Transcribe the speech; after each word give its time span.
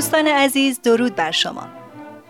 دوستان 0.00 0.26
عزیز 0.26 0.80
درود 0.82 1.14
بر 1.14 1.30
شما. 1.30 1.68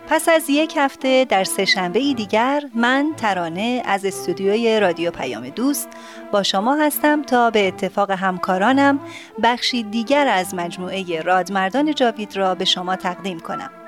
پس 0.07 0.29
از 0.29 0.49
یک 0.49 0.73
هفته 0.77 1.25
در 1.29 1.43
سهشنبه 1.43 2.13
دیگر 2.13 2.63
من 2.75 3.13
ترانه 3.17 3.81
از 3.85 4.05
استودیوی 4.05 4.79
رادیو 4.79 5.11
پیام 5.11 5.49
دوست 5.49 5.89
با 6.31 6.43
شما 6.43 6.75
هستم 6.75 7.21
تا 7.21 7.49
به 7.49 7.67
اتفاق 7.67 8.11
همکارانم 8.11 8.99
بخشی 9.43 9.83
دیگر 9.83 10.27
از 10.27 10.55
مجموعه 10.55 11.21
رادمردان 11.21 11.93
جاوید 11.93 12.37
را 12.37 12.55
به 12.55 12.65
شما 12.65 12.95
تقدیم 12.95 13.39
کنم. 13.39 13.80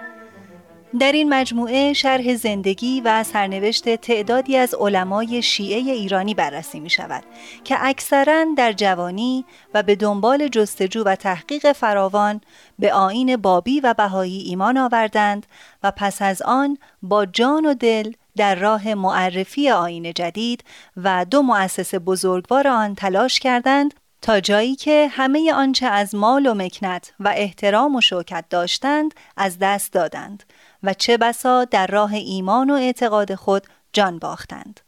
در 0.99 1.11
این 1.11 1.33
مجموعه 1.33 1.93
شرح 1.93 2.35
زندگی 2.35 3.01
و 3.01 3.23
سرنوشت 3.23 3.95
تعدادی 3.95 4.57
از 4.57 4.73
علمای 4.73 5.41
شیعه 5.41 5.93
ایرانی 5.93 6.33
بررسی 6.33 6.79
می 6.79 6.89
شود 6.89 7.23
که 7.63 7.77
اکثرا 7.79 8.45
در 8.57 8.73
جوانی 8.73 9.45
و 9.73 9.83
به 9.83 9.95
دنبال 9.95 10.47
جستجو 10.47 11.03
و 11.03 11.15
تحقیق 11.15 11.71
فراوان 11.71 12.41
به 12.79 12.93
آین 12.93 13.37
بابی 13.37 13.79
و 13.79 13.93
بهایی 13.93 14.41
ایمان 14.41 14.77
آوردند 14.77 15.45
و 15.83 15.91
پس 15.91 16.21
از 16.21 16.41
آن 16.41 16.77
با 17.01 17.25
جان 17.25 17.65
و 17.65 17.73
دل 17.73 18.11
در 18.35 18.55
راه 18.55 18.93
معرفی 18.93 19.69
آین 19.69 20.13
جدید 20.13 20.63
و 20.97 21.25
دو 21.25 21.41
مؤسس 21.41 21.95
بزرگوار 21.95 22.67
آن 22.67 22.95
تلاش 22.95 23.39
کردند 23.39 23.93
تا 24.23 24.39
جایی 24.39 24.75
که 24.75 25.07
همه 25.11 25.53
آنچه 25.53 25.85
از 25.85 26.15
مال 26.15 26.45
و 26.45 26.53
مکنت 26.53 27.13
و 27.19 27.33
احترام 27.35 27.95
و 27.95 28.01
شوکت 28.01 28.45
داشتند 28.49 29.13
از 29.37 29.59
دست 29.59 29.93
دادند. 29.93 30.43
و 30.83 30.93
چه 30.93 31.17
بسا 31.17 31.65
در 31.65 31.87
راه 31.87 32.13
ایمان 32.13 32.69
و 32.69 32.73
اعتقاد 32.73 33.35
خود 33.35 33.67
جان 33.93 34.19
باختند. 34.19 34.79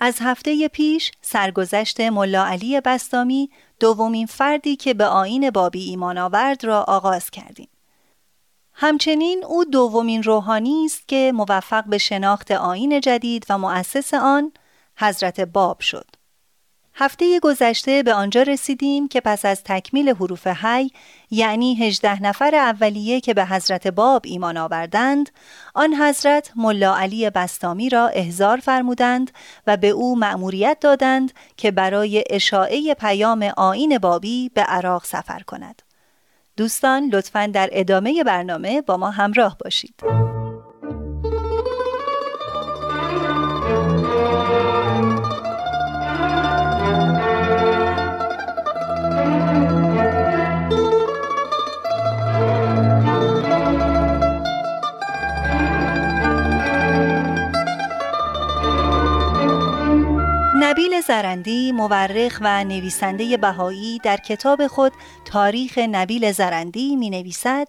از 0.00 0.16
هفته 0.20 0.68
پیش 0.68 1.10
سرگذشت 1.20 2.00
ملا 2.00 2.44
علی 2.44 2.80
بستامی 2.80 3.50
دومین 3.80 4.26
فردی 4.26 4.76
که 4.76 4.94
به 4.94 5.04
آین 5.04 5.50
بابی 5.50 5.84
ایمان 5.84 6.18
آورد 6.18 6.64
را 6.64 6.82
آغاز 6.82 7.30
کردیم. 7.30 7.68
همچنین 8.72 9.44
او 9.44 9.64
دومین 9.64 10.22
روحانی 10.22 10.84
است 10.84 11.08
که 11.08 11.32
موفق 11.34 11.84
به 11.84 11.98
شناخت 11.98 12.50
آین 12.50 13.00
جدید 13.00 13.46
و 13.48 13.58
مؤسس 13.58 14.14
آن 14.14 14.52
حضرت 14.96 15.40
باب 15.40 15.80
شد. 15.80 16.15
هفته 16.98 17.40
گذشته 17.40 18.02
به 18.02 18.14
آنجا 18.14 18.42
رسیدیم 18.42 19.08
که 19.08 19.20
پس 19.20 19.44
از 19.44 19.64
تکمیل 19.64 20.08
حروف 20.08 20.46
حی 20.46 20.90
یعنی 21.30 21.86
هجده 21.86 22.22
نفر 22.22 22.54
اولیه 22.54 23.20
که 23.20 23.34
به 23.34 23.44
حضرت 23.44 23.86
باب 23.86 24.22
ایمان 24.24 24.56
آوردند 24.56 25.30
آن 25.74 25.94
حضرت 25.94 26.52
ملا 26.56 26.96
علی 26.96 27.30
بستامی 27.30 27.88
را 27.88 28.08
احضار 28.08 28.56
فرمودند 28.56 29.30
و 29.66 29.76
به 29.76 29.88
او 29.88 30.18
مأموریت 30.18 30.76
دادند 30.80 31.32
که 31.56 31.70
برای 31.70 32.24
اشاعه 32.30 32.94
پیام 32.94 33.42
آین 33.56 33.98
بابی 33.98 34.50
به 34.54 34.62
عراق 34.62 35.04
سفر 35.04 35.40
کند. 35.40 35.82
دوستان 36.56 37.08
لطفا 37.12 37.46
در 37.46 37.68
ادامه 37.72 38.24
برنامه 38.24 38.82
با 38.82 38.96
ما 38.96 39.10
همراه 39.10 39.56
باشید. 39.64 39.94
نبیل 60.76 61.00
زرندی 61.00 61.72
مورخ 61.72 62.38
و 62.40 62.64
نویسنده 62.64 63.36
بهایی 63.36 63.98
در 63.98 64.16
کتاب 64.16 64.66
خود 64.66 64.92
تاریخ 65.24 65.78
نبیل 65.78 66.32
زرندی 66.32 66.96
می 66.96 67.10
نویسد 67.10 67.68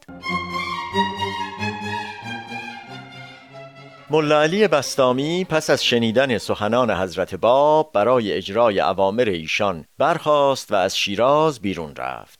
ملا 4.09 4.41
علی 4.41 4.67
بستامی 4.67 5.45
پس 5.49 5.69
از 5.69 5.83
شنیدن 5.83 6.37
سخنان 6.37 6.91
حضرت 6.91 7.35
باب 7.35 7.91
برای 7.93 8.33
اجرای 8.33 8.79
اوامر 8.79 9.25
ایشان 9.25 9.85
برخاست 9.97 10.71
و 10.71 10.75
از 10.75 10.97
شیراز 10.97 11.59
بیرون 11.59 11.95
رفت. 11.95 12.39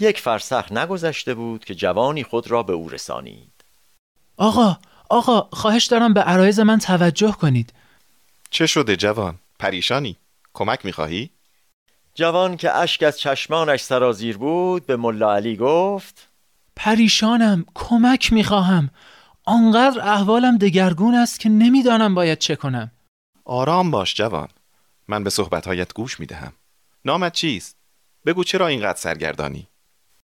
یک 0.00 0.20
فرسخ 0.20 0.72
نگذشته 0.72 1.34
بود 1.34 1.64
که 1.64 1.74
جوانی 1.74 2.22
خود 2.22 2.50
را 2.50 2.62
به 2.62 2.72
او 2.72 2.88
رسانید. 2.88 3.64
آقا 4.36 4.78
آقا 5.08 5.48
خواهش 5.52 5.84
دارم 5.84 6.14
به 6.14 6.20
عرایز 6.20 6.60
من 6.60 6.78
توجه 6.78 7.32
کنید. 7.32 7.72
چه 8.50 8.66
شده 8.66 8.96
جوان؟ 8.96 9.38
پریشانی 9.60 10.16
کمک 10.54 10.84
می‌خواهی؟ 10.84 11.30
جوان 12.14 12.56
که 12.56 12.76
اشک 12.76 13.02
از 13.02 13.18
چشمانش 13.18 13.82
سرازیر 13.82 14.38
بود 14.38 14.86
به 14.86 14.96
ملا 14.96 15.34
علی 15.34 15.56
گفت 15.56 16.28
پریشانم 16.76 17.64
کمک 17.74 18.32
می‌خواهم 18.32 18.90
آنقدر 19.44 20.00
احوالم 20.00 20.58
دگرگون 20.58 21.14
است 21.14 21.40
که 21.40 21.48
نمی‌دانم 21.48 22.14
باید 22.14 22.38
چه 22.38 22.56
کنم 22.56 22.90
آرام 23.44 23.90
باش 23.90 24.14
جوان 24.14 24.48
من 25.08 25.24
به 25.24 25.30
صحبتهایت 25.30 25.94
گوش 25.94 26.20
می‌دهم 26.20 26.52
نامت 27.04 27.32
چیست؟ 27.32 27.76
بگو 28.26 28.44
چرا 28.44 28.66
اینقدر 28.66 28.98
سرگردانی؟ 28.98 29.66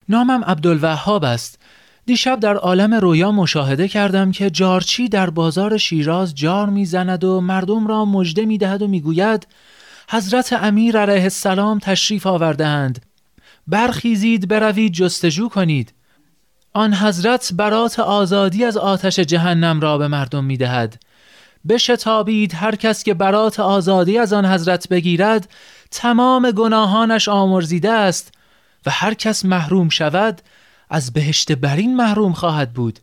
نامم 0.09 0.43
عبدالوهاب 0.43 1.23
است 1.23 1.61
دیشب 2.05 2.39
در 2.39 2.55
عالم 2.55 2.93
رویا 2.93 3.31
مشاهده 3.31 3.87
کردم 3.87 4.31
که 4.31 4.49
جارچی 4.49 5.09
در 5.09 5.29
بازار 5.29 5.77
شیراز 5.77 6.35
جار 6.35 6.69
می‌زند 6.69 7.23
و 7.23 7.41
مردم 7.41 7.87
را 7.87 8.05
مژده 8.05 8.45
می‌دهد 8.45 8.81
و 8.81 8.87
می‌گوید 8.87 9.47
حضرت 10.09 10.53
امیر 10.53 10.97
علیه 10.97 11.23
السلام 11.23 11.79
تشریف 11.79 12.27
آوردهاند. 12.27 13.05
برخیزید 13.67 14.47
بروید 14.47 14.93
جستجو 14.93 15.49
کنید. 15.49 15.93
آن 16.73 16.93
حضرت 16.93 17.49
برات 17.53 17.99
آزادی 17.99 18.65
از 18.65 18.77
آتش 18.77 19.19
جهنم 19.19 19.79
را 19.79 19.97
به 19.97 20.07
مردم 20.07 20.43
می‌دهد. 20.43 21.01
بشتابید 21.69 22.53
هر 22.53 22.75
کس 22.75 23.03
که 23.03 23.13
برات 23.13 23.59
آزادی 23.59 24.17
از 24.17 24.33
آن 24.33 24.45
حضرت 24.45 24.89
بگیرد 24.89 25.49
تمام 25.91 26.51
گناهانش 26.51 27.29
آمرزیده 27.29 27.91
است 27.91 28.33
و 28.85 28.91
هر 28.91 29.13
کس 29.13 29.45
محروم 29.45 29.89
شود 29.89 30.41
از 30.89 31.13
بهشت 31.13 31.51
برین 31.51 31.95
محروم 31.95 32.33
خواهد 32.33 32.73
بود. 32.73 32.99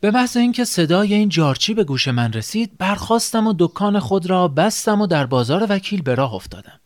به 0.00 0.10
محض 0.10 0.36
اینکه 0.36 0.64
صدای 0.64 1.14
این 1.14 1.28
جارچی 1.28 1.74
به 1.74 1.84
گوش 1.84 2.08
من 2.08 2.32
رسید 2.32 2.78
برخواستم 2.78 3.46
و 3.46 3.54
دکان 3.58 3.98
خود 3.98 4.30
را 4.30 4.48
بستم 4.48 5.00
و 5.00 5.06
در 5.06 5.26
بازار 5.26 5.66
وکیل 5.68 6.02
به 6.02 6.14
راه 6.14 6.34
افتادم. 6.34 6.80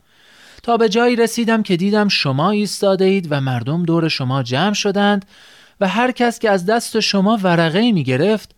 تا 0.62 0.76
به 0.76 0.88
جایی 0.88 1.16
رسیدم 1.16 1.62
که 1.62 1.76
دیدم 1.76 2.08
شما 2.08 2.50
ایستاده 2.50 3.04
اید 3.04 3.26
و 3.30 3.40
مردم 3.40 3.82
دور 3.82 4.08
شما 4.08 4.42
جمع 4.42 4.74
شدند 4.74 5.24
و 5.80 5.88
هر 5.88 6.12
کس 6.12 6.38
که 6.38 6.50
از 6.50 6.66
دست 6.66 7.00
شما 7.00 7.38
ورقه 7.42 7.92
می 7.92 8.04
گرفت 8.04 8.54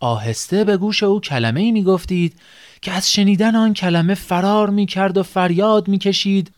آهسته 0.00 0.64
به 0.64 0.76
گوش 0.76 1.02
او 1.02 1.20
کلمه 1.20 1.60
ای 1.60 1.72
می 1.72 1.82
گفتید 1.82 2.36
که 2.82 2.92
از 2.92 3.12
شنیدن 3.12 3.56
آن 3.56 3.74
کلمه 3.74 4.14
فرار 4.14 4.70
می 4.70 4.86
کرد 4.86 5.18
و 5.18 5.22
فریاد 5.22 5.88
می 5.88 5.98
کشید 5.98 6.52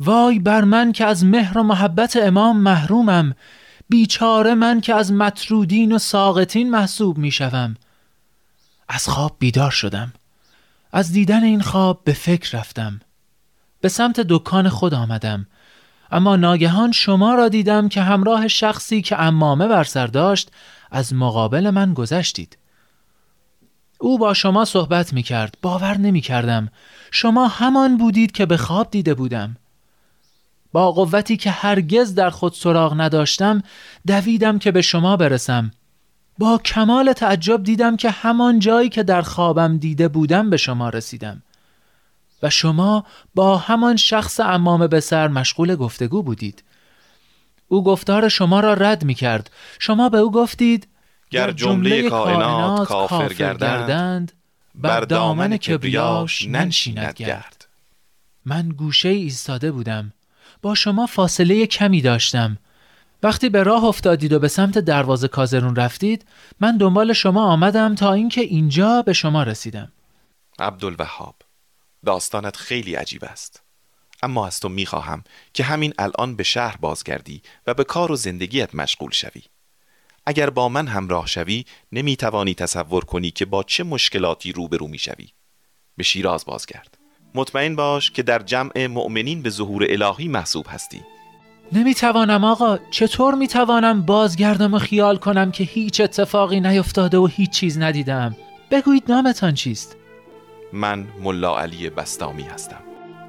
وای 0.00 0.38
بر 0.38 0.64
من 0.64 0.92
که 0.92 1.04
از 1.04 1.24
مهر 1.24 1.58
و 1.58 1.62
محبت 1.62 2.16
امام 2.16 2.60
محرومم 2.60 3.34
بیچاره 3.90 4.54
من 4.54 4.80
که 4.80 4.94
از 4.94 5.12
مطرودین 5.12 5.92
و 5.92 5.98
ساقتین 5.98 6.70
محسوب 6.70 7.18
می 7.18 7.30
شوم. 7.30 7.76
از 8.88 9.08
خواب 9.08 9.36
بیدار 9.38 9.70
شدم. 9.70 10.12
از 10.92 11.12
دیدن 11.12 11.44
این 11.44 11.60
خواب 11.60 12.04
به 12.04 12.12
فکر 12.12 12.58
رفتم. 12.58 13.00
به 13.80 13.88
سمت 13.88 14.20
دکان 14.20 14.68
خود 14.68 14.94
آمدم. 14.94 15.46
اما 16.10 16.36
ناگهان 16.36 16.92
شما 16.92 17.34
را 17.34 17.48
دیدم 17.48 17.88
که 17.88 18.02
همراه 18.02 18.48
شخصی 18.48 19.02
که 19.02 19.22
امامه 19.22 19.68
بر 19.68 19.84
سر 19.84 20.06
داشت 20.06 20.50
از 20.90 21.14
مقابل 21.14 21.70
من 21.70 21.94
گذشتید. 21.94 22.58
او 23.98 24.18
با 24.18 24.34
شما 24.34 24.64
صحبت 24.64 25.12
می 25.12 25.22
کرد 25.22 25.54
باور 25.62 25.98
نمی 25.98 26.20
کردم 26.20 26.68
شما 27.10 27.48
همان 27.48 27.96
بودید 27.96 28.32
که 28.32 28.46
به 28.46 28.56
خواب 28.56 28.90
دیده 28.90 29.14
بودم. 29.14 29.56
با 30.72 30.92
قوتی 30.92 31.36
که 31.36 31.50
هرگز 31.50 32.14
در 32.14 32.30
خود 32.30 32.52
سراغ 32.52 33.00
نداشتم 33.00 33.62
دویدم 34.06 34.58
که 34.58 34.70
به 34.70 34.82
شما 34.82 35.16
برسم. 35.16 35.70
با 36.38 36.58
کمال 36.58 37.12
تعجب 37.12 37.62
دیدم 37.62 37.96
که 37.96 38.10
همان 38.10 38.58
جایی 38.58 38.88
که 38.88 39.02
در 39.02 39.22
خوابم 39.22 39.78
دیده 39.78 40.08
بودم 40.08 40.50
به 40.50 40.56
شما 40.56 40.88
رسیدم. 40.88 41.42
و 42.42 42.50
شما 42.50 43.04
با 43.34 43.56
همان 43.56 43.96
شخص 43.96 44.40
امام 44.40 44.86
به 44.86 45.00
سر 45.00 45.28
مشغول 45.28 45.76
گفتگو 45.76 46.22
بودید. 46.22 46.64
او 47.68 47.84
گفتار 47.84 48.28
شما 48.28 48.60
را 48.60 48.74
رد 48.74 49.04
می 49.04 49.14
کرد 49.14 49.50
شما 49.78 50.08
به 50.08 50.18
او 50.18 50.32
گفتید 50.32 50.88
گر 51.30 51.50
جمله 51.50 52.10
کائنات 52.10 52.88
کافر 52.88 53.32
گردند 53.32 54.32
بر 54.74 55.00
دامن 55.00 55.56
کبریاش 55.56 56.46
ننشیند 56.46 57.14
گرد. 57.14 57.68
من 58.44 58.68
گوشه 58.68 59.08
ایستاده 59.08 59.72
بودم. 59.72 60.12
با 60.62 60.74
شما 60.74 61.06
فاصله 61.06 61.66
کمی 61.66 62.00
داشتم. 62.00 62.58
وقتی 63.22 63.48
به 63.48 63.62
راه 63.62 63.84
افتادید 63.84 64.32
و 64.32 64.38
به 64.38 64.48
سمت 64.48 64.78
دروازه 64.78 65.28
کازرون 65.28 65.76
رفتید 65.76 66.26
من 66.60 66.76
دنبال 66.76 67.12
شما 67.12 67.44
آمدم 67.44 67.94
تا 67.94 68.12
اینکه 68.12 68.40
اینجا 68.40 69.02
به 69.02 69.12
شما 69.12 69.42
رسیدم. 69.42 69.92
عبدالوهاب 70.58 71.34
داستانت 72.06 72.56
خیلی 72.56 72.94
عجیب 72.94 73.24
است. 73.24 73.62
اما 74.22 74.46
از 74.46 74.60
تو 74.60 74.68
می‌خواهم 74.68 75.24
که 75.54 75.64
همین 75.64 75.94
الان 75.98 76.36
به 76.36 76.42
شهر 76.42 76.76
بازگردی 76.76 77.42
و 77.66 77.74
به 77.74 77.84
کار 77.84 78.12
و 78.12 78.16
زندگیت 78.16 78.74
مشغول 78.74 79.10
شوی. 79.10 79.42
اگر 80.26 80.50
با 80.50 80.68
من 80.68 80.86
همراه 80.86 81.26
شوی 81.26 81.64
نمی‌توانی 81.92 82.54
تصور 82.54 83.04
کنی 83.04 83.30
که 83.30 83.44
با 83.44 83.62
چه 83.62 83.84
مشکلاتی 83.84 84.52
روبرو 84.52 84.88
می‌شوی. 84.88 85.28
به 85.96 86.02
شیراز 86.02 86.44
بازگرد. 86.44 86.99
مطمئن 87.34 87.76
باش 87.76 88.10
که 88.10 88.22
در 88.22 88.38
جمع 88.38 88.86
مؤمنین 88.86 89.42
به 89.42 89.50
ظهور 89.50 89.86
الهی 89.88 90.28
محسوب 90.28 90.66
هستی. 90.68 91.00
نمی‌توانم 91.72 92.44
آقا. 92.44 92.78
چطور 92.90 93.34
می‌توانم 93.34 94.02
بازگردم 94.02 94.74
و 94.74 94.78
خیال 94.78 95.16
کنم 95.16 95.50
که 95.50 95.64
هیچ 95.64 96.00
اتفاقی 96.00 96.60
نیفتاده 96.60 97.18
و 97.18 97.26
هیچ 97.26 97.50
چیز 97.50 97.78
ندیدم؟ 97.78 98.36
بگویید 98.70 99.12
نامتان 99.12 99.54
چیست؟ 99.54 99.96
من 100.72 101.06
ملا 101.22 101.58
علی 101.58 101.90
بستامی 101.90 102.42
هستم. 102.42 102.80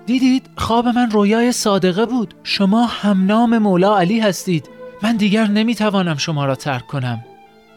دیدید 0.05 0.49
خواب 0.57 0.87
من 0.87 1.11
رویای 1.11 1.51
صادقه 1.51 2.05
بود. 2.05 2.33
شما 2.43 2.85
هم 2.85 3.25
نام 3.25 3.57
مولا 3.57 3.97
علی 3.97 4.19
هستید. 4.19 4.69
من 5.01 5.17
دیگر 5.17 5.47
نمی‌توانم 5.47 6.17
شما 6.17 6.45
را 6.45 6.55
ترک 6.55 6.87
کنم. 6.87 7.25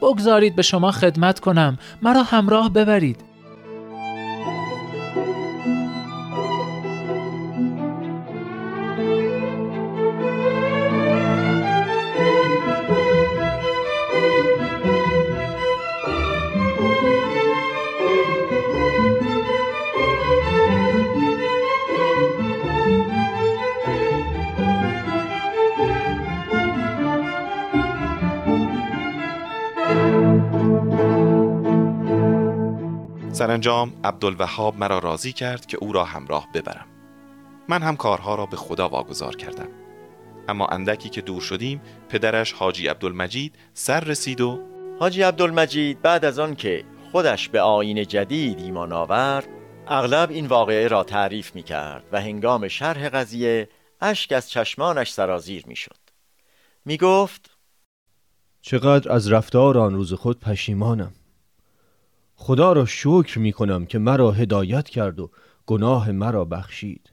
بگذارید 0.02 0.56
به 0.56 0.62
شما 0.62 0.90
خدمت 0.90 1.40
کنم. 1.40 1.78
مرا 2.02 2.22
همراه 2.22 2.72
ببرید. 2.72 3.20
سرانجام 33.54 33.92
عبدالوهاب 34.04 34.76
مرا 34.76 34.98
راضی 34.98 35.32
کرد 35.32 35.66
که 35.66 35.76
او 35.76 35.92
را 35.92 36.04
همراه 36.04 36.48
ببرم. 36.54 36.86
من 37.68 37.82
هم 37.82 37.96
کارها 37.96 38.34
را 38.34 38.46
به 38.46 38.56
خدا 38.56 38.88
واگذار 38.88 39.36
کردم. 39.36 39.68
اما 40.48 40.66
اندکی 40.66 41.08
که 41.08 41.20
دور 41.20 41.40
شدیم 41.40 41.80
پدرش 42.08 42.52
حاجی 42.52 42.88
عبدالمجید 42.88 43.54
سر 43.74 44.00
رسید 44.00 44.40
و 44.40 44.60
حاجی 45.00 45.22
عبدالمجید 45.22 46.02
بعد 46.02 46.24
از 46.24 46.38
آن 46.38 46.54
که 46.54 46.84
خودش 47.12 47.48
به 47.48 47.60
آین 47.60 48.06
جدید 48.06 48.58
ایمان 48.58 48.92
آورد 48.92 49.48
اغلب 49.88 50.30
این 50.30 50.46
واقعه 50.46 50.88
را 50.88 51.04
تعریف 51.04 51.54
می 51.54 51.62
کرد 51.62 52.04
و 52.12 52.20
هنگام 52.20 52.68
شرح 52.68 53.08
قضیه 53.08 53.68
اشک 54.00 54.32
از 54.32 54.50
چشمانش 54.50 55.12
سرازیر 55.12 55.64
می 55.66 55.76
شد 55.76 55.98
می 56.84 56.96
گفت 56.96 57.50
چقدر 58.62 59.12
از 59.12 59.32
رفتار 59.32 59.78
آن 59.78 59.94
روز 59.94 60.14
خود 60.14 60.40
پشیمانم. 60.40 61.12
خدا 62.36 62.72
را 62.72 62.84
شکر 62.86 63.38
می 63.38 63.52
کنم 63.52 63.86
که 63.86 63.98
مرا 63.98 64.32
هدایت 64.32 64.88
کرد 64.88 65.20
و 65.20 65.31
گناه 65.66 66.12
مرا 66.12 66.44
بخشید. 66.44 67.10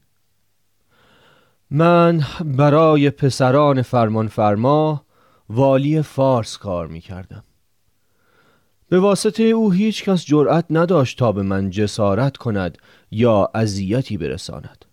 من 1.72 2.24
برای 2.46 3.10
پسران 3.10 3.82
فرمان 3.82 4.28
فرما 4.28 5.06
والی 5.50 6.02
فارس 6.02 6.58
کار 6.58 6.88
می 6.88 7.02
کردم 7.02 7.44
به 8.90 9.00
واسطه 9.00 9.44
او 9.44 9.72
هیچ 9.72 10.04
کس 10.04 10.26
جرأت 10.26 10.66
نداشت 10.70 11.20
تا 11.20 11.32
به 11.32 11.42
من 11.44 11.70
جسارت 11.70 12.38
کند 12.38 12.78
یا 13.12 13.52
اذیتی 13.56 14.18
برساند. 14.18 14.86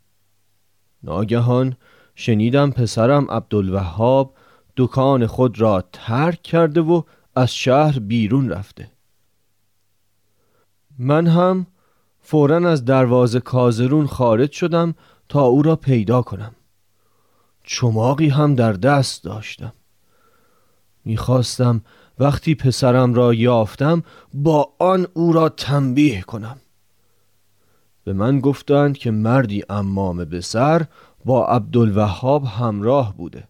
ناگهان 1.02 1.76
شنیدم 2.14 2.70
پسرم 2.70 3.30
عبدالوهاب 3.30 4.34
دکان 4.76 5.26
خود 5.26 5.60
را 5.60 5.84
ترک 5.92 6.42
کرده 6.42 6.80
و 6.80 7.02
از 7.36 7.54
شهر 7.54 7.98
بیرون 7.98 8.48
رفته. 8.48 8.90
من 10.98 11.26
هم 11.26 11.66
فورا 12.20 12.70
از 12.70 12.84
دروازه 12.84 13.40
کازرون 13.40 14.06
خارج 14.06 14.52
شدم 14.52 14.94
تا 15.28 15.42
او 15.42 15.62
را 15.62 15.76
پیدا 15.76 16.22
کنم. 16.22 16.54
چماقی 17.64 18.28
هم 18.28 18.54
در 18.54 18.72
دست 18.72 19.24
داشتم. 19.24 19.72
می‌خواستم 21.04 21.80
وقتی 22.18 22.54
پسرم 22.54 23.14
را 23.14 23.34
یافتم 23.34 24.02
با 24.34 24.72
آن 24.78 25.06
او 25.14 25.32
را 25.32 25.48
تنبیه 25.48 26.20
کنم. 26.22 26.56
به 28.04 28.12
من 28.12 28.40
گفتند 28.40 28.98
که 28.98 29.10
مردی 29.10 29.64
امام 29.68 30.24
به 30.24 30.40
سر 30.40 30.86
با 31.24 31.46
عبدالوهاب 31.46 32.44
همراه 32.44 33.16
بوده. 33.16 33.48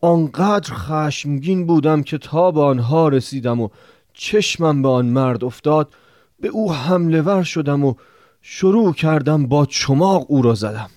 آنقدر 0.00 0.74
خشمگین 0.74 1.66
بودم 1.66 2.02
که 2.02 2.18
تا 2.18 2.50
به 2.50 2.60
آنها 2.60 3.08
رسیدم 3.08 3.60
و 3.60 3.68
چشمم 4.12 4.82
به 4.82 4.88
آن 4.88 5.06
مرد 5.06 5.44
افتاد 5.44 5.94
به 6.40 6.48
او 6.48 6.72
حمله 6.72 7.22
ور 7.22 7.42
شدم 7.42 7.84
و 7.84 7.94
شروع 8.42 8.94
کردم 8.94 9.46
با 9.46 9.66
چماق 9.66 10.26
او 10.28 10.42
را 10.42 10.54
زدم. 10.54 10.90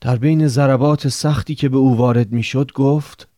در 0.00 0.16
بین 0.16 0.48
ضربات 0.48 1.08
سختی 1.08 1.54
که 1.54 1.68
به 1.68 1.76
او 1.76 1.96
وارد 1.96 2.32
می 2.32 2.42
شد 2.42 2.72
گفت 2.72 3.28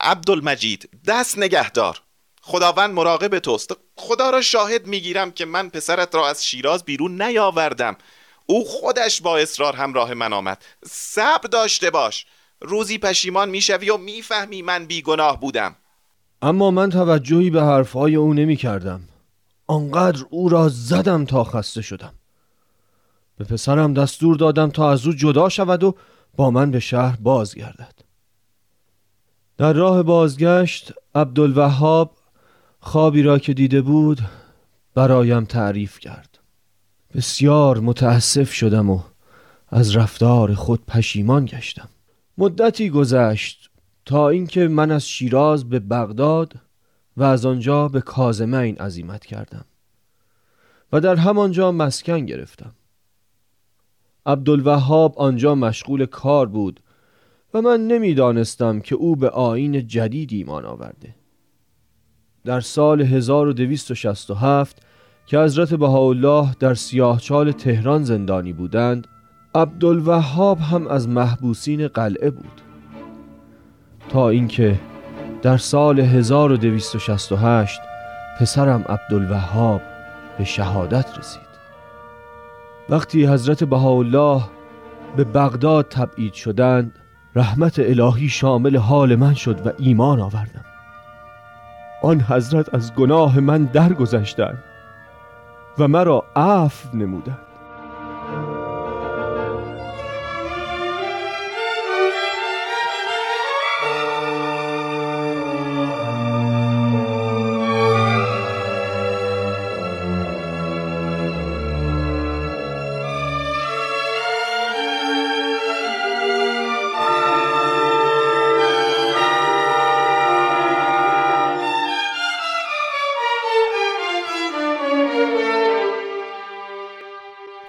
عبدالمجید 0.00 0.88
دست 1.06 1.38
نگهدار. 1.38 2.00
خداوند 2.42 2.94
مراقب 2.94 3.38
توست. 3.38 3.76
خدا 3.96 4.30
را 4.30 4.40
شاهد 4.40 4.86
می‌گیرم 4.86 5.30
که 5.30 5.44
من 5.44 5.68
پسرت 5.68 6.14
را 6.14 6.28
از 6.28 6.44
شیراز 6.44 6.84
بیرون 6.84 7.22
نیاوردم. 7.22 7.96
او 8.46 8.64
خودش 8.64 9.20
با 9.20 9.38
اصرار 9.38 9.76
همراه 9.76 10.14
من 10.14 10.32
آمد. 10.32 10.64
صبر 10.86 11.48
داشته 11.48 11.90
باش. 11.90 12.26
روزی 12.60 12.98
پشیمان 12.98 13.50
می‌شوی 13.50 13.90
و 13.90 13.96
می‌فهمی 13.96 14.62
من 14.62 14.86
بیگناه 14.86 15.40
بودم. 15.40 15.76
اما 16.42 16.70
من 16.70 16.90
توجهی 16.90 17.50
به 17.50 17.62
حرفهای 17.62 18.16
او 18.16 18.34
نمی 18.34 18.56
کردم 18.56 19.00
آنقدر 19.66 20.24
او 20.30 20.48
را 20.48 20.68
زدم 20.68 21.24
تا 21.24 21.44
خسته 21.44 21.82
شدم. 21.82 22.12
به 23.36 23.44
پسرم 23.44 23.94
دستور 23.94 24.36
دادم 24.36 24.70
تا 24.70 24.90
از 24.90 25.06
او 25.06 25.12
جدا 25.12 25.48
شود 25.48 25.84
و 25.84 25.94
با 26.36 26.50
من 26.50 26.70
به 26.70 26.80
شهر 26.80 27.16
بازگردد. 27.16 27.94
در 29.58 29.72
راه 29.72 30.02
بازگشت 30.02 30.92
عبدالوهاب 31.14 32.16
خوابی 32.80 33.22
را 33.22 33.38
که 33.38 33.54
دیده 33.54 33.82
بود 33.82 34.20
برایم 34.94 35.44
تعریف 35.44 35.98
کرد. 35.98 36.38
بسیار 37.14 37.78
متاسف 37.78 38.52
شدم 38.52 38.90
و 38.90 39.00
از 39.68 39.96
رفتار 39.96 40.54
خود 40.54 40.86
پشیمان 40.86 41.44
گشتم. 41.44 41.88
مدتی 42.38 42.90
گذشت 42.90 43.70
تا 44.04 44.28
اینکه 44.28 44.68
من 44.68 44.90
از 44.90 45.08
شیراز 45.08 45.68
به 45.68 45.78
بغداد 45.78 46.54
و 47.16 47.22
از 47.22 47.46
آنجا 47.46 47.88
به 47.88 48.00
کازمین 48.00 48.76
عزیمت 48.76 49.26
کردم 49.26 49.64
و 50.92 51.00
در 51.00 51.16
همانجا 51.16 51.72
مسکن 51.72 52.26
گرفتم. 52.26 52.72
عبدالوهاب 54.26 55.18
آنجا 55.18 55.54
مشغول 55.54 56.06
کار 56.06 56.46
بود 56.46 56.80
و 57.54 57.60
من 57.60 57.86
نمی‌دانستم 57.86 58.80
که 58.80 58.94
او 58.94 59.16
به 59.16 59.28
آین 59.28 59.86
جدید 59.86 60.32
ایمان 60.32 60.64
آورده. 60.64 61.14
در 62.44 62.60
سال 62.60 63.02
1267 63.02 64.82
که 65.26 65.38
حضرت 65.38 65.74
بهاءالله 65.74 66.56
در 66.60 66.74
سیاهچال 66.74 67.52
تهران 67.52 68.04
زندانی 68.04 68.52
بودند 68.52 69.08
عبدالوهاب 69.54 70.58
هم 70.58 70.86
از 70.86 71.08
محبوسین 71.08 71.88
قلعه 71.88 72.30
بود. 72.30 72.60
تا 74.08 74.28
اینکه 74.28 74.80
در 75.42 75.56
سال 75.56 76.00
1268 76.00 77.80
پسرم 78.40 78.84
عبدالوهاب 78.88 79.82
به 80.38 80.44
شهادت 80.44 81.18
رسید. 81.18 81.52
وقتی 82.88 83.26
حضرت 83.26 83.64
بهاءالله 83.64 84.42
به 85.16 85.24
بغداد 85.24 85.88
تبعید 85.88 86.32
شدند 86.32 86.98
رحمت 87.34 87.78
الهی 87.78 88.28
شامل 88.28 88.76
حال 88.76 89.16
من 89.16 89.34
شد 89.34 89.66
و 89.66 89.70
ایمان 89.78 90.20
آوردم. 90.20 90.64
آن 92.02 92.20
حضرت 92.20 92.74
از 92.74 92.94
گناه 92.94 93.40
من 93.40 93.64
درگذشتند 93.64 94.64
و 95.78 95.88
مرا 95.88 96.24
عفو 96.36 96.96
نمودند. 96.96 97.51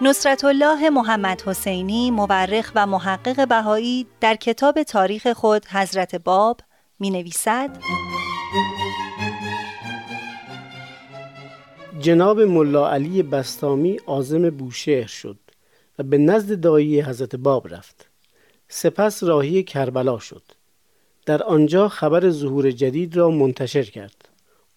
نصرت 0.01 0.45
الله 0.45 0.89
محمد 0.89 1.41
حسینی 1.41 2.12
مورخ 2.12 2.71
و 2.75 2.88
محقق 2.88 3.47
بهایی 3.47 4.07
در 4.21 4.35
کتاب 4.35 4.83
تاریخ 4.83 5.27
خود 5.27 5.65
حضرت 5.65 6.15
باب 6.15 6.62
می 7.00 7.09
نویسد 7.09 7.77
جناب 12.00 12.41
ملا 12.41 12.89
علی 12.89 13.23
بستامی 13.23 14.00
آزم 14.05 14.50
بوشهر 14.50 15.07
شد 15.07 15.38
و 16.00 16.03
به 16.03 16.17
نزد 16.17 16.59
دایی 16.59 17.01
حضرت 17.01 17.35
باب 17.35 17.73
رفت. 17.73 18.09
سپس 18.67 19.23
راهی 19.23 19.63
کربلا 19.63 20.19
شد. 20.19 20.43
در 21.25 21.43
آنجا 21.43 21.89
خبر 21.89 22.29
ظهور 22.29 22.71
جدید 22.71 23.17
را 23.17 23.29
منتشر 23.29 23.83
کرد. 23.83 24.29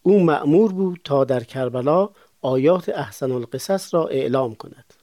او 0.02 0.24
مأمور 0.24 0.72
بود 0.72 1.00
تا 1.04 1.24
در 1.24 1.44
کربلا 1.44 2.08
آیات 2.42 2.88
احسن 2.88 3.32
القصص 3.32 3.94
را 3.94 4.06
اعلام 4.06 4.54
کند. 4.54 4.95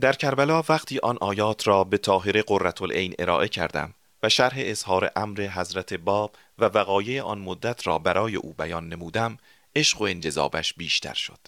در 0.00 0.12
کربلا 0.12 0.62
وقتی 0.68 0.98
آن 0.98 1.18
آیات 1.20 1.68
را 1.68 1.84
به 1.84 1.98
طاهر 1.98 2.42
قررت 2.42 2.82
العین 2.82 3.14
ارائه 3.18 3.48
کردم 3.48 3.94
و 4.22 4.28
شرح 4.28 4.54
اظهار 4.56 5.10
امر 5.16 5.48
حضرت 5.54 5.94
باب 5.94 6.36
و 6.58 6.64
وقایع 6.64 7.22
آن 7.22 7.38
مدت 7.38 7.86
را 7.86 7.98
برای 7.98 8.36
او 8.36 8.52
بیان 8.52 8.88
نمودم 8.88 9.38
عشق 9.76 10.00
و 10.00 10.04
انجذابش 10.04 10.74
بیشتر 10.74 11.14
شد. 11.14 11.38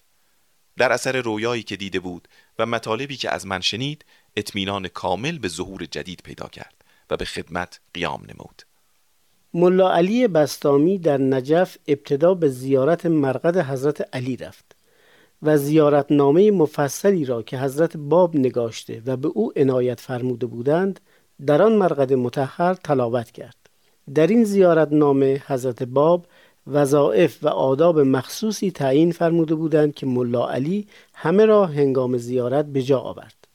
در 0.76 0.92
اثر 0.92 1.20
رویایی 1.20 1.62
که 1.62 1.76
دیده 1.76 2.00
بود 2.00 2.28
و 2.58 2.66
مطالبی 2.66 3.16
که 3.16 3.30
از 3.30 3.46
من 3.46 3.60
شنید 3.60 4.04
اطمینان 4.36 4.88
کامل 4.88 5.38
به 5.38 5.48
ظهور 5.48 5.84
جدید 5.84 6.20
پیدا 6.24 6.46
کرد 6.48 6.84
و 7.10 7.16
به 7.16 7.24
خدمت 7.24 7.80
قیام 7.94 8.22
نمود. 8.22 8.62
ملا 9.54 9.92
علی 9.92 10.28
بستامی 10.28 10.98
در 10.98 11.18
نجف 11.18 11.76
ابتدا 11.88 12.34
به 12.34 12.48
زیارت 12.48 13.06
مرقد 13.06 13.56
حضرت 13.56 14.14
علی 14.14 14.36
رفت. 14.36 14.73
و 15.44 15.58
زیارتنامه 15.58 16.50
مفصلی 16.50 17.24
را 17.24 17.42
که 17.42 17.58
حضرت 17.58 17.96
باب 17.96 18.36
نگاشته 18.36 19.02
و 19.06 19.16
به 19.16 19.28
او 19.28 19.52
عنایت 19.56 20.00
فرموده 20.00 20.46
بودند 20.46 21.00
در 21.46 21.62
آن 21.62 21.72
مرقد 21.72 22.12
متحر 22.12 22.74
تلاوت 22.74 23.30
کرد. 23.30 23.56
در 24.14 24.26
این 24.26 24.44
زیارتنامه 24.44 25.42
حضرت 25.46 25.82
باب 25.82 26.26
وظائف 26.66 27.38
و 27.42 27.48
آداب 27.48 28.00
مخصوصی 28.00 28.70
تعیین 28.70 29.12
فرموده 29.12 29.54
بودند 29.54 29.94
که 29.94 30.06
ملا 30.06 30.48
علی 30.50 30.86
همه 31.14 31.46
را 31.46 31.66
هنگام 31.66 32.16
زیارت 32.16 32.66
به 32.66 32.82
جا 32.82 32.98
آورد. 32.98 33.48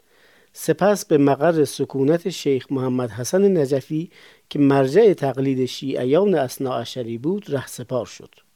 سپس 0.54 1.06
به 1.06 1.18
مقر 1.18 1.66
سکونت 1.66 2.30
شیخ 2.30 2.72
محمد 2.72 3.10
حسن 3.10 3.58
نجفی 3.58 4.12
که 4.50 4.60
مرجع 4.60 5.14
تقلید 5.14 5.66
شیعیان 5.66 6.36
اصناعشری 6.36 7.18
بود 7.18 7.46
رهسپار 7.48 8.06
شد. 8.06 8.49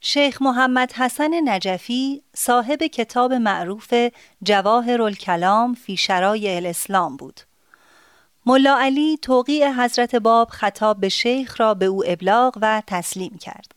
شیخ 0.00 0.42
محمد 0.42 0.92
حسن 0.92 1.30
نجفی 1.44 2.22
صاحب 2.36 2.82
کتاب 2.82 3.32
معروف 3.32 3.94
جواهر 4.42 5.02
الکلام 5.02 5.74
فی 5.74 5.96
شرای 5.96 6.56
الاسلام 6.56 7.16
بود. 7.16 7.40
ملا 8.46 8.78
علی 8.78 9.18
توقیع 9.22 9.72
حضرت 9.72 10.14
باب 10.14 10.48
خطاب 10.48 11.00
به 11.00 11.08
شیخ 11.08 11.60
را 11.60 11.74
به 11.74 11.86
او 11.86 12.04
ابلاغ 12.06 12.58
و 12.62 12.82
تسلیم 12.86 13.38
کرد. 13.40 13.74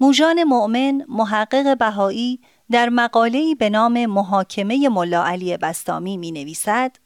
موجان 0.00 0.44
مؤمن 0.44 1.04
محقق 1.08 1.78
بهایی 1.78 2.40
در 2.70 2.88
مقاله‌ای 2.88 3.54
به 3.54 3.70
نام 3.70 4.06
محاکمه 4.06 4.88
ملا 4.88 5.24
علی 5.24 5.56
بستامی 5.56 6.16
می 6.16 6.32
نویسد 6.32 6.96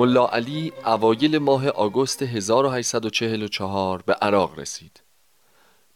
ملا 0.00 0.26
علی 0.26 0.72
اوایل 0.86 1.38
ماه 1.38 1.68
آگوست 1.68 2.22
1844 2.22 4.02
به 4.02 4.14
عراق 4.14 4.58
رسید. 4.58 5.02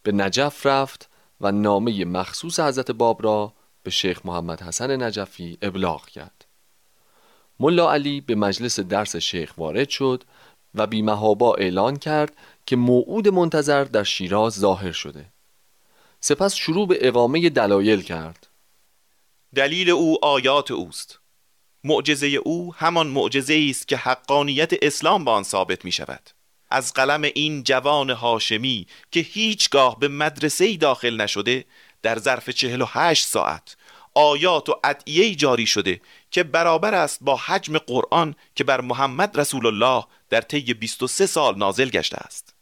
به 0.03 0.13
نجف 0.13 0.67
رفت 0.67 1.11
و 1.41 1.53
نامه 1.53 2.05
مخصوص 2.05 2.61
حضرت 2.61 2.91
باب 2.91 3.23
را 3.23 3.53
به 3.83 3.91
شیخ 3.91 4.21
محمد 4.27 4.63
حسن 4.63 5.03
نجفی 5.03 5.59
ابلاغ 5.63 6.07
کرد. 6.07 6.45
ملا 7.61 7.93
علی 7.93 8.21
به 8.21 8.35
مجلس 8.35 8.81
درس 8.81 9.17
شیخ 9.17 9.53
وارد 9.59 9.89
شد 9.89 10.25
و 10.75 10.87
بیمهابا 10.87 11.55
اعلان 11.55 11.97
کرد 11.97 12.37
که 12.67 12.77
موعود 12.77 13.29
منتظر 13.29 13.85
در 13.85 14.03
شیراز 14.03 14.53
ظاهر 14.53 14.93
شده. 14.93 15.27
سپس 16.21 16.55
شروع 16.55 16.89
به 16.89 17.09
اقامه 17.09 17.51
دلایل 17.51 18.03
کرد. 18.03 18.47
دلیل 19.55 19.91
او 19.91 20.25
آیات 20.25 20.71
اوست. 20.71 21.24
معجزه 21.85 22.27
او 22.27 22.75
همان 22.75 23.07
معجزه 23.07 23.67
است 23.71 23.89
که 23.89 23.97
حقانیت 23.97 24.73
اسلام 24.83 25.25
با 25.25 25.33
آن 25.33 25.43
ثابت 25.43 25.85
می 25.85 25.93
شود 25.93 26.31
از 26.71 26.93
قلم 26.93 27.23
این 27.23 27.63
جوان 27.63 28.11
هاشمی 28.11 28.87
که 29.11 29.21
هیچگاه 29.21 29.99
به 29.99 30.09
مدرسه 30.09 30.77
داخل 30.77 31.21
نشده 31.21 31.65
در 32.03 32.19
ظرف 32.19 32.51
چهل 32.51 32.81
و 32.81 32.87
هشت 32.89 33.27
ساعت 33.27 33.77
آیات 34.15 34.69
و 34.69 34.81
ادعیه 34.85 35.35
جاری 35.35 35.67
شده 35.67 36.01
که 36.31 36.43
برابر 36.43 36.95
است 36.95 37.19
با 37.21 37.37
حجم 37.37 37.79
قرآن 37.79 38.35
که 38.55 38.65
بر 38.65 38.81
محمد 38.81 39.41
رسول 39.41 39.67
الله 39.67 40.05
در 40.31 40.41
طی 40.41 40.75
23 40.75 41.27
سال 41.27 41.59
نازل 41.59 41.89
گشته 41.89 42.17
است. 42.17 42.55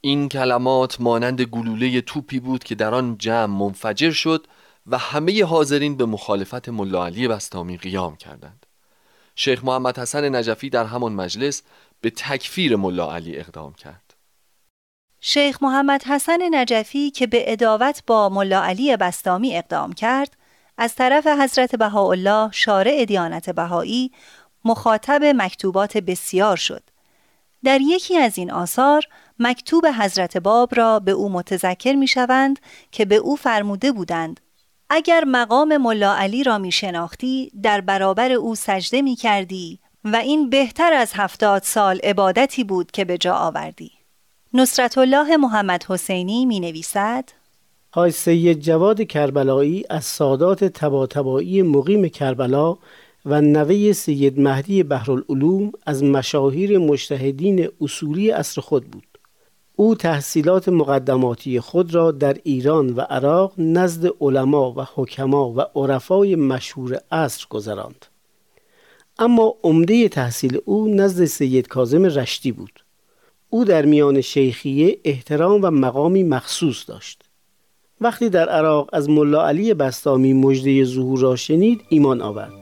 این 0.00 0.28
کلمات 0.28 1.00
مانند 1.00 1.40
گلوله 1.40 2.00
توپی 2.00 2.40
بود 2.40 2.64
که 2.64 2.74
در 2.74 2.94
آن 2.94 3.18
جمع 3.18 3.58
منفجر 3.58 4.10
شد 4.10 4.46
و 4.90 4.98
همه 4.98 5.44
حاضرین 5.44 5.96
به 5.96 6.06
مخالفت 6.06 6.68
ملا 6.68 7.06
علی 7.06 7.28
بستامی 7.28 7.76
قیام 7.76 8.16
کردند. 8.16 8.66
شیخ 9.34 9.64
محمد 9.64 9.98
حسن 9.98 10.36
نجفی 10.36 10.70
در 10.70 10.84
همان 10.84 11.12
مجلس 11.12 11.62
به 12.00 12.10
تکفیر 12.10 12.76
ملا 12.76 13.14
علی 13.14 13.36
اقدام 13.36 13.74
کرد. 13.74 14.14
شیخ 15.20 15.62
محمد 15.62 16.04
حسن 16.04 16.38
نجفی 16.50 17.10
که 17.10 17.26
به 17.26 17.52
اداوت 17.52 18.02
با 18.06 18.28
ملا 18.28 18.62
علی 18.62 18.96
بستامی 18.96 19.56
اقدام 19.56 19.92
کرد 19.92 20.36
از 20.78 20.94
طرف 20.94 21.26
حضرت 21.26 21.76
بهاءالله 21.76 22.50
شارع 22.52 23.04
دیانت 23.04 23.50
بهایی 23.50 24.12
مخاطب 24.64 25.24
مکتوبات 25.24 25.96
بسیار 25.96 26.56
شد. 26.56 26.82
در 27.64 27.80
یکی 27.80 28.18
از 28.18 28.38
این 28.38 28.50
آثار 28.50 29.04
مکتوب 29.38 29.86
حضرت 29.86 30.36
باب 30.36 30.74
را 30.74 30.98
به 30.98 31.12
او 31.12 31.32
متذکر 31.32 31.92
می 31.92 32.06
شوند 32.06 32.58
که 32.90 33.04
به 33.04 33.16
او 33.16 33.36
فرموده 33.36 33.92
بودند 33.92 34.40
اگر 34.90 35.24
مقام 35.26 35.76
ملا 35.76 36.14
علی 36.14 36.44
را 36.44 36.58
می 36.58 36.72
شناختی 36.72 37.52
در 37.62 37.80
برابر 37.80 38.32
او 38.32 38.54
سجده 38.54 39.02
می 39.02 39.16
کردی 39.16 39.78
و 40.04 40.16
این 40.16 40.50
بهتر 40.50 40.92
از 40.92 41.12
هفتاد 41.14 41.62
سال 41.62 41.98
عبادتی 42.04 42.64
بود 42.64 42.90
که 42.90 43.04
به 43.04 43.18
جا 43.18 43.34
آوردی. 43.34 43.90
نصرت 44.54 44.98
الله 44.98 45.36
محمد 45.36 45.84
حسینی 45.88 46.46
می 46.46 46.60
نویسد 46.60 47.24
های 47.92 48.10
سید 48.10 48.60
جواد 48.60 49.02
کربلایی 49.02 49.84
از 49.90 50.04
سادات 50.04 50.64
تباتبایی 50.64 51.62
مقیم 51.62 52.08
کربلا 52.08 52.76
و 53.24 53.40
نوه 53.40 53.92
سید 53.92 54.40
مهدی 54.40 54.82
بحرالعلوم 54.82 55.72
از 55.86 56.04
مشاهیر 56.04 56.78
مجتهدین 56.78 57.68
اصولی 57.80 58.30
اصر 58.30 58.60
خود 58.60 58.84
بود. 58.84 59.07
او 59.80 59.94
تحصیلات 59.94 60.68
مقدماتی 60.68 61.60
خود 61.60 61.94
را 61.94 62.10
در 62.10 62.36
ایران 62.44 62.90
و 62.90 63.00
عراق 63.00 63.52
نزد 63.58 64.10
علما 64.20 64.72
و 64.72 64.86
حکما 64.94 65.50
و 65.50 65.60
عرفای 65.60 66.36
مشهور 66.36 67.00
عصر 67.12 67.46
گذراند. 67.50 68.06
اما 69.18 69.54
عمده 69.62 70.08
تحصیل 70.08 70.58
او 70.64 70.94
نزد 70.94 71.24
سید 71.24 71.68
کازم 71.68 72.04
رشتی 72.04 72.52
بود. 72.52 72.84
او 73.50 73.64
در 73.64 73.84
میان 73.84 74.20
شیخیه 74.20 74.98
احترام 75.04 75.60
و 75.62 75.70
مقامی 75.70 76.22
مخصوص 76.22 76.88
داشت. 76.88 77.22
وقتی 78.00 78.28
در 78.28 78.48
عراق 78.48 78.90
از 78.92 79.10
ملا 79.10 79.46
علی 79.46 79.74
بستامی 79.74 80.32
مجده 80.32 80.84
ظهور 80.84 81.18
را 81.20 81.36
شنید 81.36 81.80
ایمان 81.88 82.20
آورد. 82.20 82.52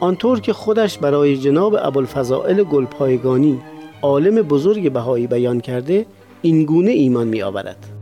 آنطور 0.00 0.40
که 0.40 0.52
خودش 0.52 0.98
برای 0.98 1.36
جناب 1.36 1.74
ابوالفضائل 1.82 2.62
گلپایگانی 2.62 3.60
عالم 4.02 4.42
بزرگ 4.42 4.92
بهایی 4.92 5.26
بیان 5.26 5.60
کرده 5.60 6.06
این 6.44 6.64
گونه 6.64 6.90
ایمان 6.90 7.28
می 7.28 7.42
آورد 7.42 7.93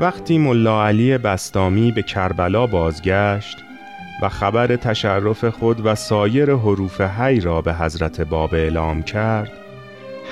وقتی 0.00 0.38
ملا 0.38 0.86
علی 0.86 1.18
بستامی 1.18 1.92
به 1.92 2.02
کربلا 2.02 2.66
بازگشت 2.66 3.56
و 4.22 4.28
خبر 4.28 4.76
تشرف 4.76 5.44
خود 5.44 5.86
و 5.86 5.94
سایر 5.94 6.54
حروف 6.54 7.00
حی 7.00 7.40
را 7.40 7.62
به 7.62 7.74
حضرت 7.74 8.20
باب 8.20 8.54
اعلام 8.54 9.02
کرد 9.02 9.52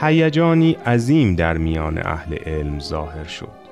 هیجانی 0.00 0.72
عظیم 0.72 1.36
در 1.36 1.56
میان 1.56 2.06
اهل 2.06 2.34
علم 2.34 2.80
ظاهر 2.80 3.24
شد. 3.24 3.62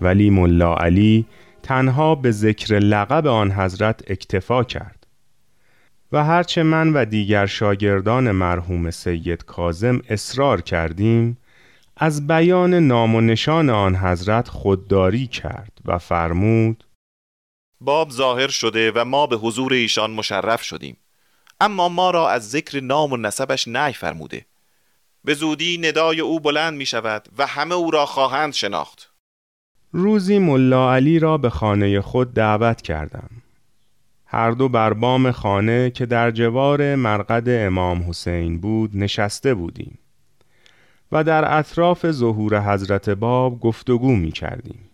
ولی 0.00 0.30
ملا 0.30 0.76
علی 0.76 1.26
تنها 1.62 2.14
به 2.14 2.30
ذکر 2.30 2.78
لقب 2.78 3.26
آن 3.26 3.52
حضرت 3.52 4.10
اکتفا 4.10 4.64
کرد 4.64 5.06
و 6.12 6.24
هرچه 6.24 6.62
من 6.62 6.92
و 6.92 7.04
دیگر 7.04 7.46
شاگردان 7.46 8.30
مرحوم 8.30 8.90
سید 8.90 9.44
کازم 9.44 10.00
اصرار 10.08 10.60
کردیم 10.60 11.38
از 11.96 12.26
بیان 12.26 12.74
نام 12.74 13.14
و 13.14 13.20
نشان 13.20 13.70
آن 13.70 13.96
حضرت 13.96 14.48
خودداری 14.48 15.26
کرد 15.26 15.78
و 15.84 15.98
فرمود 15.98 16.84
باب 17.84 18.10
ظاهر 18.10 18.48
شده 18.48 18.92
و 18.94 19.04
ما 19.04 19.26
به 19.26 19.36
حضور 19.36 19.72
ایشان 19.72 20.10
مشرف 20.10 20.62
شدیم. 20.62 20.96
اما 21.60 21.88
ما 21.88 22.10
را 22.10 22.30
از 22.30 22.50
ذکر 22.50 22.80
نام 22.80 23.12
و 23.12 23.16
نسبش 23.16 23.68
نهی 23.68 23.92
فرموده. 23.92 24.46
به 25.24 25.34
زودی 25.34 25.78
ندای 25.78 26.20
او 26.20 26.40
بلند 26.40 26.74
می 26.74 26.86
شود 26.86 27.28
و 27.38 27.46
همه 27.46 27.74
او 27.74 27.90
را 27.90 28.06
خواهند 28.06 28.52
شناخت. 28.52 29.12
روزی 29.92 30.38
ملا 30.38 30.94
علی 30.94 31.18
را 31.18 31.38
به 31.38 31.50
خانه 31.50 32.00
خود 32.00 32.34
دعوت 32.34 32.82
کردم. 32.82 33.30
هر 34.26 34.50
دو 34.50 34.68
بر 34.68 34.92
بام 34.92 35.30
خانه 35.30 35.90
که 35.90 36.06
در 36.06 36.30
جوار 36.30 36.94
مرقد 36.94 37.48
امام 37.48 38.08
حسین 38.08 38.60
بود 38.60 38.96
نشسته 38.96 39.54
بودیم. 39.54 39.98
و 41.12 41.24
در 41.24 41.58
اطراف 41.58 42.10
ظهور 42.10 42.72
حضرت 42.72 43.10
باب 43.10 43.60
گفتگو 43.60 44.16
می 44.16 44.32
کردیم. 44.32 44.88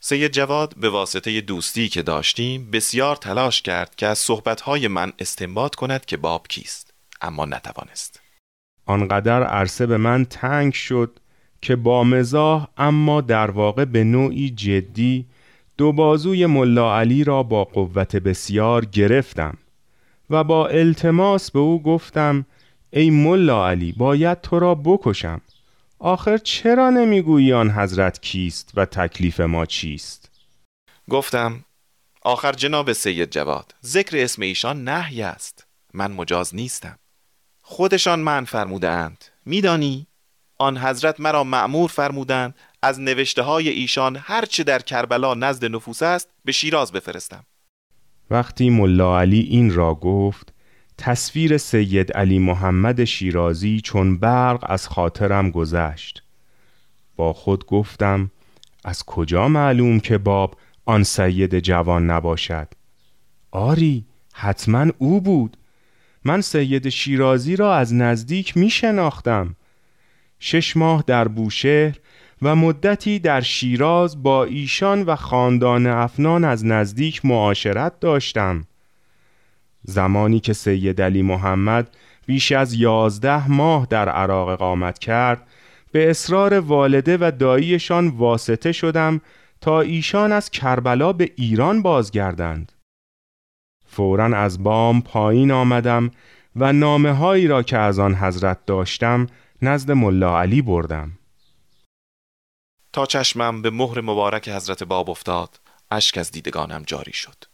سید 0.00 0.32
جواد 0.32 0.74
به 0.76 0.90
واسطه 0.90 1.40
دوستی 1.40 1.88
که 1.88 2.02
داشتیم 2.02 2.70
بسیار 2.70 3.16
تلاش 3.16 3.62
کرد 3.62 3.94
که 3.96 4.06
از 4.06 4.18
صحبتهای 4.18 4.88
من 4.88 5.12
استنباط 5.18 5.74
کند 5.74 6.04
که 6.04 6.16
باب 6.16 6.48
کیست 6.48 6.94
اما 7.20 7.44
نتوانست 7.44 8.20
آنقدر 8.86 9.42
عرصه 9.42 9.86
به 9.86 9.96
من 9.96 10.24
تنگ 10.24 10.72
شد 10.72 11.18
که 11.60 11.76
با 11.76 12.04
مزاح 12.04 12.68
اما 12.76 13.20
در 13.20 13.50
واقع 13.50 13.84
به 13.84 14.04
نوعی 14.04 14.50
جدی 14.50 15.26
دو 15.78 15.92
بازوی 15.92 16.46
ملا 16.46 16.98
علی 16.98 17.24
را 17.24 17.42
با 17.42 17.64
قوت 17.64 18.16
بسیار 18.16 18.84
گرفتم 18.84 19.58
و 20.30 20.44
با 20.44 20.66
التماس 20.66 21.50
به 21.50 21.58
او 21.58 21.82
گفتم 21.82 22.46
ای 22.94 23.10
ملا 23.10 23.68
علی 23.68 23.92
باید 23.92 24.40
تو 24.40 24.58
را 24.58 24.74
بکشم. 24.74 25.40
آخر 25.98 26.38
چرا 26.38 26.90
نمی‌گویی 26.90 27.52
آن 27.52 27.70
حضرت 27.70 28.20
کیست 28.20 28.72
و 28.74 28.84
تکلیف 28.84 29.40
ما 29.40 29.66
چیست؟ 29.66 30.30
گفتم 31.10 31.64
آخر 32.22 32.52
جناب 32.52 32.92
سید 32.92 33.30
جواد 33.30 33.74
ذکر 33.84 34.16
اسم 34.16 34.42
ایشان 34.42 34.84
نهی 34.84 35.22
است. 35.22 35.66
من 35.94 36.12
مجاز 36.12 36.54
نیستم. 36.54 36.98
خودشان 37.62 38.20
من 38.20 38.44
فرمودند 38.44 39.24
میدانی؟ 39.46 40.06
آن 40.58 40.78
حضرت 40.78 41.20
مرا 41.20 41.44
معمور 41.44 41.88
فرمودند 41.88 42.54
از 42.82 43.00
نوشته 43.00 43.42
های 43.42 43.68
ایشان 43.68 44.16
هرچه 44.20 44.64
در 44.64 44.78
کربلا 44.78 45.34
نزد 45.34 45.64
نفوس 45.64 46.02
است 46.02 46.28
به 46.44 46.52
شیراز 46.52 46.92
بفرستم. 46.92 47.44
وقتی 48.30 48.70
ملا 48.70 49.20
علی 49.20 49.40
این 49.40 49.74
را 49.74 49.94
گفت 49.94 50.51
تصویر 50.98 51.58
سید 51.58 52.12
علی 52.12 52.38
محمد 52.38 53.04
شیرازی 53.04 53.80
چون 53.80 54.18
برق 54.18 54.64
از 54.70 54.88
خاطرم 54.88 55.50
گذشت. 55.50 56.22
با 57.16 57.32
خود 57.32 57.66
گفتم 57.66 58.30
از 58.84 59.04
کجا 59.04 59.48
معلوم 59.48 60.00
که 60.00 60.18
باب 60.18 60.56
آن 60.84 61.02
سید 61.02 61.58
جوان 61.58 62.10
نباشد؟ 62.10 62.68
آری 63.50 64.04
حتما 64.32 64.86
او 64.98 65.20
بود. 65.20 65.56
من 66.24 66.40
سید 66.40 66.88
شیرازی 66.88 67.56
را 67.56 67.76
از 67.76 67.94
نزدیک 67.94 68.56
می 68.56 68.70
شناختم. 68.70 69.56
شش 70.38 70.76
ماه 70.76 71.04
در 71.06 71.28
بوشهر 71.28 71.98
و 72.42 72.56
مدتی 72.56 73.18
در 73.18 73.40
شیراز 73.40 74.22
با 74.22 74.44
ایشان 74.44 75.02
و 75.02 75.16
خاندان 75.16 75.86
افنان 75.86 76.44
از 76.44 76.66
نزدیک 76.66 77.24
معاشرت 77.24 78.00
داشتم. 78.00 78.64
زمانی 79.82 80.40
که 80.40 80.52
سید 80.52 81.02
علی 81.02 81.22
محمد 81.22 81.96
بیش 82.26 82.52
از 82.52 82.74
یازده 82.74 83.48
ماه 83.50 83.86
در 83.90 84.08
عراق 84.08 84.48
اقامت 84.48 84.98
کرد 84.98 85.46
به 85.92 86.10
اصرار 86.10 86.60
والده 86.60 87.16
و 87.20 87.32
داییشان 87.38 88.08
واسطه 88.08 88.72
شدم 88.72 89.20
تا 89.60 89.80
ایشان 89.80 90.32
از 90.32 90.50
کربلا 90.50 91.12
به 91.12 91.32
ایران 91.36 91.82
بازگردند. 91.82 92.72
فورا 93.86 94.24
از 94.24 94.62
بام 94.62 95.02
پایین 95.02 95.50
آمدم 95.50 96.10
و 96.56 96.72
نامه 96.72 97.12
هایی 97.12 97.46
را 97.46 97.62
که 97.62 97.78
از 97.78 97.98
آن 97.98 98.14
حضرت 98.14 98.66
داشتم 98.66 99.26
نزد 99.62 99.90
ملا 99.90 100.40
علی 100.40 100.62
بردم. 100.62 101.18
تا 102.92 103.06
چشمم 103.06 103.62
به 103.62 103.70
مهر 103.70 104.00
مبارک 104.00 104.48
حضرت 104.48 104.82
باب 104.82 105.10
افتاد 105.10 105.60
اشک 105.90 106.18
از 106.18 106.30
دیدگانم 106.30 106.82
جاری 106.86 107.12
شد. 107.12 107.51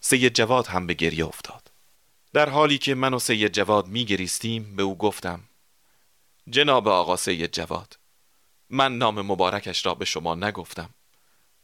سید 0.00 0.34
جواد 0.34 0.66
هم 0.66 0.86
به 0.86 0.94
گریه 0.94 1.26
افتاد. 1.26 1.70
در 2.32 2.48
حالی 2.48 2.78
که 2.78 2.94
من 2.94 3.14
و 3.14 3.18
سید 3.18 3.52
جواد 3.52 3.86
می 3.86 4.04
گریستیم 4.04 4.76
به 4.76 4.82
او 4.82 4.98
گفتم 4.98 5.40
جناب 6.50 6.88
آقا 6.88 7.16
سید 7.16 7.52
جواد 7.52 7.98
من 8.70 8.98
نام 8.98 9.20
مبارکش 9.20 9.86
را 9.86 9.94
به 9.94 10.04
شما 10.04 10.34
نگفتم. 10.34 10.90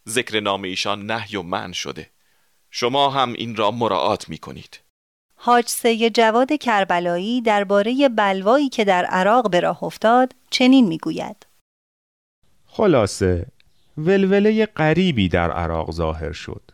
ذکر 0.09 0.39
نام 0.39 0.63
ایشان 0.63 1.05
نهی 1.05 1.37
و 1.37 1.41
من 1.41 1.71
شده. 1.71 2.09
شما 2.71 3.09
هم 3.09 3.33
این 3.33 3.55
را 3.55 3.71
مراعات 3.71 4.29
می 4.29 4.37
کنید 4.37 4.79
حاج 5.35 5.67
سید 5.67 6.15
جواد 6.15 6.53
کربلایی 6.53 7.41
درباره 7.41 8.09
بلوایی 8.09 8.69
که 8.69 8.85
در 8.85 9.05
عراق 9.05 9.49
به 9.49 9.59
راه 9.59 9.83
افتاد 9.83 10.35
چنین 10.49 10.87
می‌گوید. 10.87 11.45
خلاصه 12.65 13.45
ولوله 13.97 14.65
غریبی 14.65 15.29
در 15.29 15.51
عراق 15.51 15.91
ظاهر 15.91 16.31
شد. 16.31 16.71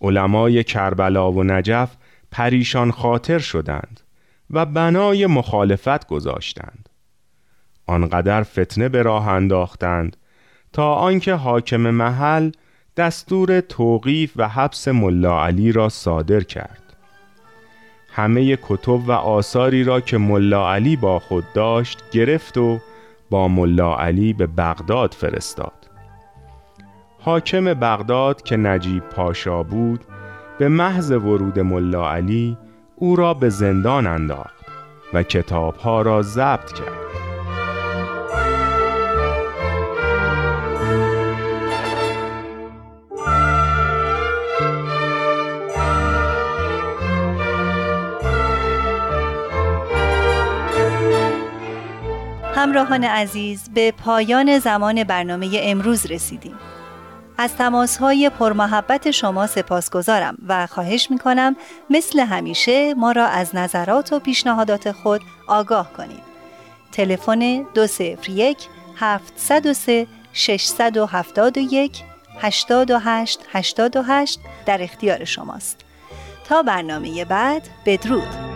علمای 0.00 0.64
کربلا 0.64 1.32
و 1.32 1.44
نجف 1.44 1.96
پریشان 2.30 2.90
خاطر 2.90 3.38
شدند 3.38 4.00
و 4.50 4.66
بنای 4.66 5.26
مخالفت 5.26 6.06
گذاشتند. 6.06 6.88
آنقدر 7.86 8.42
فتنه 8.42 8.88
به 8.88 9.02
راه 9.02 9.28
انداختند 9.28 10.16
تا 10.72 10.94
آنکه 10.94 11.34
حاکم 11.34 11.80
محل 11.80 12.50
دستور 12.96 13.60
توقیف 13.60 14.32
و 14.36 14.48
حبس 14.48 14.88
ملا 14.88 15.44
علی 15.44 15.72
را 15.72 15.88
صادر 15.88 16.40
کرد. 16.40 16.82
همه 18.12 18.58
کتب 18.62 19.08
و 19.08 19.12
آثاری 19.12 19.84
را 19.84 20.00
که 20.00 20.18
ملا 20.18 20.72
علی 20.72 20.96
با 20.96 21.18
خود 21.18 21.44
داشت 21.54 22.10
گرفت 22.12 22.58
و 22.58 22.78
با 23.30 23.48
ملا 23.48 23.96
علی 23.96 24.32
به 24.32 24.46
بغداد 24.46 25.14
فرستاد. 25.14 25.85
حاکم 27.26 27.74
بغداد 27.74 28.42
که 28.42 28.56
نجیب 28.56 29.02
پاشا 29.02 29.62
بود 29.62 30.04
به 30.58 30.68
محض 30.68 31.10
ورود 31.10 31.58
ملا 31.58 32.10
علی 32.10 32.56
او 32.96 33.16
را 33.16 33.34
به 33.34 33.48
زندان 33.48 34.06
انداخت 34.06 34.64
و 35.14 35.22
کتابها 35.22 36.02
را 36.02 36.22
ضبط 36.22 36.72
کرد. 36.72 37.06
همراهان 52.54 53.04
عزیز 53.04 53.70
به 53.74 53.92
پایان 53.92 54.58
زمان 54.58 55.04
برنامه 55.04 55.60
امروز 55.62 56.06
رسیدیم. 56.06 56.54
از 57.38 57.56
تماس 57.56 57.96
های 57.96 58.30
پرمحبت 58.30 59.10
شما 59.10 59.46
سپاسگزارم 59.46 60.38
و 60.48 60.66
خواهش 60.66 61.10
می 61.10 61.18
کنم 61.18 61.56
مثل 61.90 62.20
همیشه 62.20 62.94
ما 62.94 63.12
را 63.12 63.26
از 63.26 63.54
نظرات 63.54 64.12
و 64.12 64.18
پیشنهادات 64.18 64.92
خود 64.92 65.20
آگاه 65.48 65.92
کنید. 65.92 66.22
تلفن 66.92 67.62
201 67.62 68.56
703 68.96 70.06
671 70.32 72.02
828 72.38 73.40
88 73.52 74.40
در 74.66 74.82
اختیار 74.82 75.24
شماست. 75.24 75.80
تا 76.48 76.62
برنامه 76.62 77.24
بعد 77.24 77.68
بدرود. 77.86 78.55